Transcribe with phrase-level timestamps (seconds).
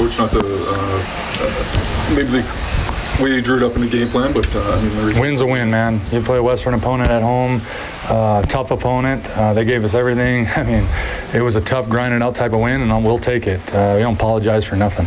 [0.00, 1.04] coach not to uh,
[1.40, 5.42] uh, maybe the way you drew it up in the game plan, but uh, win's
[5.42, 6.00] a win, man.
[6.10, 7.60] You play a Western opponent at home,
[8.04, 9.28] uh, tough opponent.
[9.30, 10.46] Uh, they gave us everything.
[10.56, 10.86] I mean,
[11.34, 13.60] it was a tough, grinding out type of win, and we'll take it.
[13.74, 15.06] Uh, we don't apologize for nothing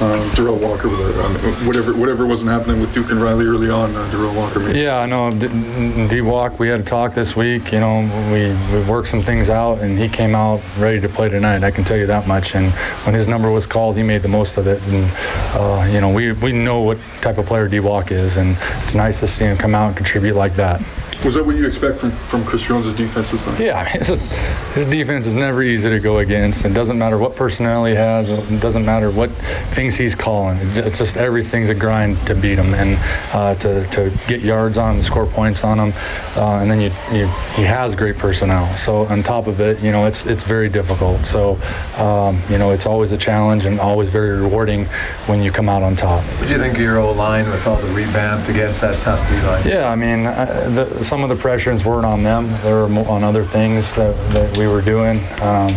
[0.00, 3.94] uh, Darrell Walker with whatever whatever wasn't happening with Duke and Riley early on.
[3.94, 4.60] Uh, Darrell Walker.
[4.60, 4.76] Made.
[4.76, 5.30] Yeah, I know.
[6.08, 6.58] D Walk.
[6.58, 7.72] We had a talk this week.
[7.72, 8.00] You know,
[8.32, 11.64] we we worked some things out, and he came out ready to play tonight.
[11.64, 12.54] I can tell you that much.
[12.54, 12.72] And
[13.04, 14.80] when his number was called, he made the most of it.
[14.82, 15.10] And
[15.54, 18.94] uh, you know, we we know what type of player D Walk is, and it's
[18.94, 20.80] nice to see him come out and contribute like that.
[21.24, 23.60] Was that what you expect from, from Chris Jones' defense this time?
[23.60, 24.08] Yeah, his,
[24.74, 26.64] his defense is never easy to go against.
[26.64, 28.30] It doesn't matter what personnel he has.
[28.30, 30.58] It doesn't matter what things he's calling.
[30.60, 32.98] It's just everything's a grind to beat him and
[33.32, 35.92] uh, to, to get yards on him, score points on him.
[36.36, 38.76] Uh, and then you, you, he has great personnel.
[38.76, 41.26] So on top of it, you know, it's it's very difficult.
[41.26, 41.58] So,
[41.96, 44.86] um, you know, it's always a challenge and always very rewarding
[45.26, 46.22] when you come out on top.
[46.22, 49.20] What do you think of your O line with all the revamped against that tough
[49.28, 49.66] D-line?
[49.66, 52.48] Yeah, I mean, uh, the, some of the pressures weren't on them.
[52.62, 55.18] They were on other things that, that we were doing.
[55.40, 55.68] Um,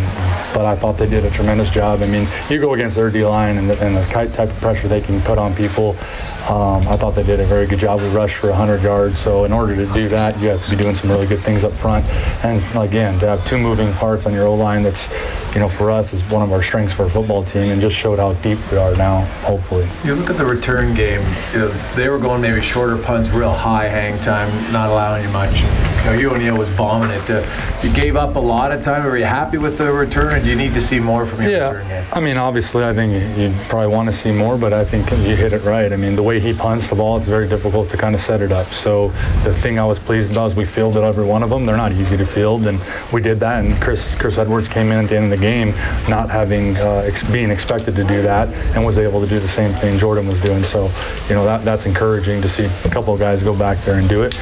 [0.52, 2.02] but I thought they did a tremendous job.
[2.02, 4.88] I mean, you go against their D line and the, and the type of pressure
[4.88, 5.96] they can put on people.
[6.48, 8.00] Um, I thought they did a very good job.
[8.00, 9.18] We rushed for 100 yards.
[9.18, 11.62] So in order to do that, you have to be doing some really good things
[11.62, 12.04] up front.
[12.44, 15.08] And again, to have two moving parts on your O line, that's,
[15.54, 17.96] you know, for us is one of our strengths for a football team, and just
[17.96, 19.24] showed how deep we are now.
[19.42, 19.88] Hopefully.
[20.04, 21.20] You look at the return game.
[21.52, 25.30] You know, they were going maybe shorter punts, real high hang time, not allowing you
[25.30, 25.60] much.
[25.60, 25.66] You
[26.06, 27.30] know, you O'Neill was bombing it.
[27.30, 27.46] Uh,
[27.82, 29.04] you gave up a lot of time.
[29.04, 31.70] Were you happy with the return, do you need to see more from your yeah,
[31.70, 32.06] return game?
[32.12, 35.10] I mean, obviously, I think you, you probably want to see more, but I think
[35.10, 35.92] you hit it right.
[35.92, 38.42] I mean, the way he punts the ball, it's very difficult to kind of set
[38.42, 38.72] it up.
[38.72, 39.08] So
[39.44, 41.66] the thing I was pleased about is we fielded every one of them.
[41.66, 42.80] They're not easy to field, and
[43.12, 43.64] we did that.
[43.64, 45.70] And Chris Chris Edwards came in at the end of the game,
[46.08, 49.48] not having uh, ex- being expected to do that, and was able to do the
[49.48, 50.64] same thing Jordan was doing.
[50.64, 50.90] So,
[51.28, 54.08] you know, that that's encouraging to see a couple of guys go back there and
[54.08, 54.36] do it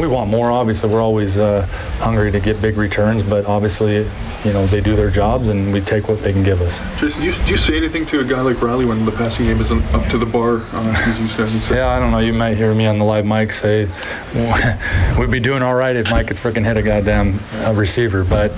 [0.00, 0.50] we want more.
[0.50, 1.66] Obviously, we're always uh,
[1.98, 3.96] hungry to get big returns, but obviously,
[4.44, 6.80] you know, they do their jobs and we take what they can give us.
[7.00, 9.46] Jason, do you, do you say anything to a guy like Riley when the passing
[9.46, 10.58] game isn't up to the bar?
[10.72, 12.18] Uh, yeah, I don't know.
[12.18, 13.88] You might hear me on the live mic say
[15.18, 18.48] we'd be doing all right if Mike could freaking hit a goddamn uh, receiver, but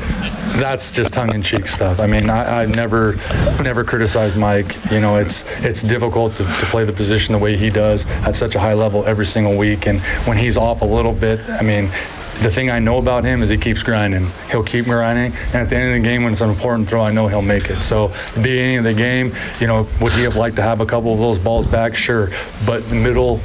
[0.57, 2.01] that's just tongue-in-cheek stuff.
[2.01, 3.17] I mean, I, I never,
[3.63, 4.77] never criticized Mike.
[4.91, 8.35] You know, it's it's difficult to, to play the position the way he does at
[8.35, 11.63] such a high level every single week, and when he's off a little bit, I
[11.63, 11.91] mean,
[12.43, 14.27] the thing I know about him is he keeps grinding.
[14.51, 17.03] He'll keep grinding, and at the end of the game, when it's an important throw,
[17.03, 17.83] I know he'll make it.
[17.83, 20.87] So, the beginning of the game, you know, would he have liked to have a
[20.87, 21.95] couple of those balls back?
[21.95, 22.31] Sure,
[22.67, 23.41] but the middle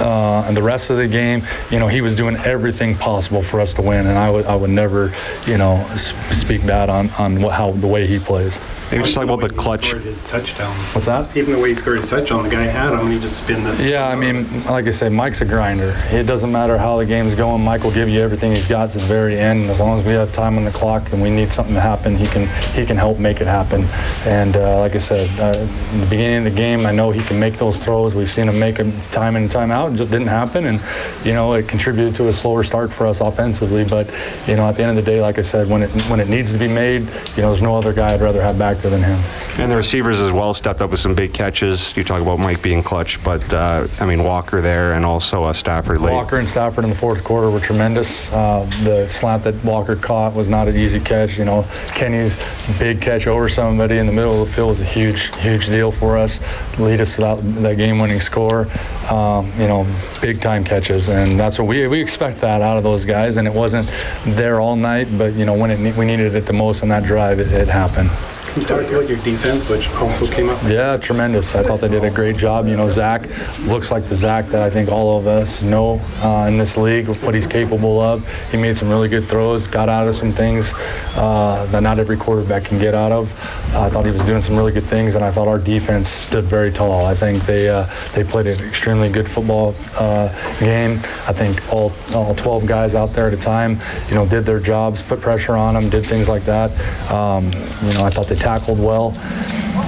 [0.00, 3.60] uh, and the rest of the game, you know, he was doing everything possible for
[3.60, 5.12] us to win, and I would I would never,
[5.46, 8.60] you know, speak bad on on what, how the way he plays.
[8.90, 9.92] Maybe just talk about the clutch.
[9.92, 10.74] His touchdown.
[10.94, 11.36] What's that?
[11.36, 13.62] Even the way he scored his touchdown, the guy had him, and he just spin
[13.64, 13.78] that.
[13.80, 15.94] Yeah, I mean, like I said, Mike's a grinder.
[16.10, 17.62] It doesn't matter how the game's going.
[17.62, 19.70] Mike will give you everything he's got to the very end.
[19.70, 22.16] As long as we have time on the clock and we need something to happen,
[22.16, 23.84] he can he can help make it happen.
[24.24, 25.58] And uh, like I said, uh,
[25.92, 28.16] in the beginning of the game, I know he can make those throws.
[28.16, 29.89] We've seen him make them time in and time out.
[29.92, 30.80] It just didn't happen, and
[31.24, 33.84] you know, it contributed to a slower start for us offensively.
[33.84, 34.06] But
[34.46, 36.28] you know, at the end of the day, like I said, when it when it
[36.28, 38.90] needs to be made, you know, there's no other guy I'd rather have back there
[38.90, 39.18] than him.
[39.58, 41.96] And the receivers as well stepped up with some big catches.
[41.96, 45.52] You talk about Mike being clutch, but uh, I mean Walker there and also uh,
[45.52, 46.12] Stafford late.
[46.12, 48.32] Walker and Stafford in the fourth quarter were tremendous.
[48.32, 51.38] Uh, the slant that Walker caught was not an easy catch.
[51.38, 52.36] You know, Kenny's
[52.78, 55.90] big catch over somebody in the middle of the field was a huge, huge deal
[55.90, 56.40] for us.
[56.78, 58.66] Lead us to that, that game-winning score.
[59.10, 59.86] Um, you know,
[60.20, 63.38] big-time catches, and that's what we we expect that out of those guys.
[63.38, 63.88] And it wasn't
[64.24, 67.02] there all night, but you know when it, we needed it the most on that
[67.02, 68.10] drive, it, it happened.
[68.46, 70.60] Can you talk about your defense, which also came up?
[70.64, 71.54] Yeah, tremendous.
[71.54, 72.66] I thought they did a great job.
[72.66, 73.28] You know, Zach
[73.60, 77.06] looks like the Zach that I think all of us know uh, in this league,
[77.06, 78.28] what he's capable of.
[78.50, 80.72] He made some really good throws, got out of some things
[81.14, 83.32] uh, that not every quarterback can get out of.
[83.72, 86.08] Uh, I thought he was doing some really good things, and I thought our defense
[86.08, 87.06] stood very tall.
[87.06, 90.28] I think they uh, they played an extremely good football uh,
[90.58, 90.98] game.
[91.28, 93.78] I think all all 12 guys out there at a time,
[94.08, 96.70] you know, did their jobs, put pressure on them, did things like that.
[97.10, 99.12] Um, you know, I thought they tackled well.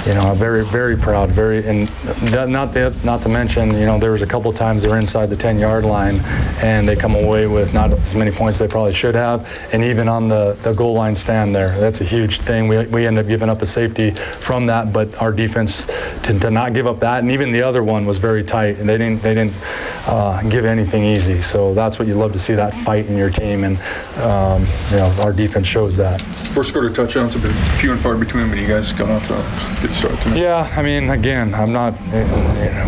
[0.07, 1.31] You know, very, very proud.
[1.31, 1.89] Very, and
[2.33, 5.37] not to, not to mention, you know, there was a couple times they're inside the
[5.37, 6.21] 10-yard line,
[6.61, 9.49] and they come away with not as many points they probably should have.
[9.73, 12.67] And even on the, the goal line stand there, that's a huge thing.
[12.67, 15.87] We, we end up giving up a safety from that, but our defense
[16.25, 18.89] to, to not give up that, and even the other one was very tight, and
[18.89, 19.55] they didn't they didn't
[20.07, 21.41] uh, give anything easy.
[21.41, 23.79] So that's what you love to see that fight in your team, and
[24.19, 26.21] um, you know, our defense shows that.
[26.21, 29.92] First quarter touchdowns have been few and far between, but you guys got off to
[29.93, 30.39] you saw it tonight.
[30.39, 31.95] Yeah, I mean, again, I'm not.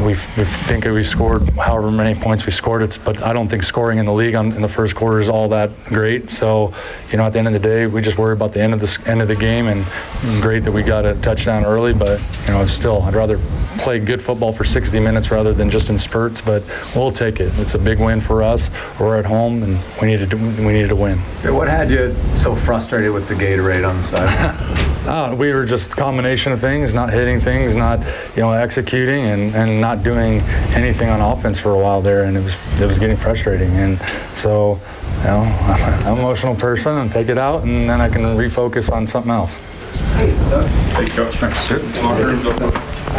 [0.02, 2.82] We we think we scored however many points we scored.
[2.82, 5.28] It's, but I don't think scoring in the league on, in the first quarter is
[5.28, 6.30] all that great.
[6.30, 6.72] So,
[7.10, 8.80] you know, at the end of the day, we just worry about the end of
[8.80, 9.66] the end of the game.
[9.66, 9.84] And,
[10.22, 13.38] and great that we got a touchdown early, but you know, still, I'd rather
[13.78, 16.40] play good football for 60 minutes rather than just in spurts.
[16.40, 16.62] But
[16.94, 17.52] we'll take it.
[17.58, 18.70] It's a big win for us.
[18.98, 21.18] We're at home, and we needed to we needed to win.
[21.18, 24.90] What had you so frustrated with the Gatorade on the side?
[25.06, 27.98] Oh, we were just combination of things, not hitting things, not
[28.34, 30.40] you know executing, and, and not doing
[30.74, 33.70] anything on offense for a while there, and it was it was getting frustrating.
[33.72, 34.00] And
[34.34, 34.80] so,
[35.18, 35.42] you know,
[36.04, 39.32] I'm an emotional person, and take it out, and then I can refocus on something
[39.32, 39.60] else.
[40.94, 41.36] Hey, Coach.
[41.36, 41.70] Thanks.
[42.46, 42.83] Open.